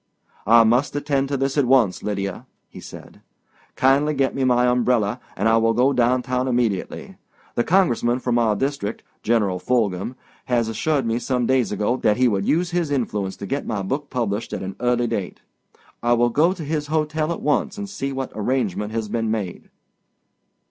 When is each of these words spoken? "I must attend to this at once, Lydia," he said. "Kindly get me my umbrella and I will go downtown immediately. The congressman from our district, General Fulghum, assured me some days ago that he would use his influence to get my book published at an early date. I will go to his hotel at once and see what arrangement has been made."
"I 0.47 0.63
must 0.63 0.95
attend 0.95 1.27
to 1.27 1.37
this 1.37 1.59
at 1.59 1.65
once, 1.65 2.01
Lydia," 2.01 2.47
he 2.69 2.79
said. 2.79 3.21
"Kindly 3.75 4.15
get 4.15 4.33
me 4.33 4.43
my 4.43 4.65
umbrella 4.65 5.19
and 5.37 5.47
I 5.47 5.57
will 5.57 5.73
go 5.75 5.93
downtown 5.93 6.47
immediately. 6.47 7.17
The 7.53 7.63
congressman 7.63 8.17
from 8.17 8.39
our 8.39 8.55
district, 8.55 9.03
General 9.21 9.59
Fulghum, 9.59 10.15
assured 10.47 11.05
me 11.05 11.19
some 11.19 11.45
days 11.45 11.71
ago 11.71 11.97
that 11.97 12.17
he 12.17 12.27
would 12.27 12.47
use 12.47 12.71
his 12.71 12.89
influence 12.89 13.37
to 13.37 13.45
get 13.45 13.67
my 13.67 13.83
book 13.83 14.09
published 14.09 14.53
at 14.53 14.63
an 14.63 14.75
early 14.79 15.05
date. 15.05 15.41
I 16.01 16.13
will 16.13 16.29
go 16.29 16.51
to 16.53 16.63
his 16.63 16.87
hotel 16.87 17.31
at 17.31 17.43
once 17.43 17.77
and 17.77 17.87
see 17.87 18.11
what 18.11 18.31
arrangement 18.33 18.91
has 18.93 19.07
been 19.07 19.29
made." 19.29 19.69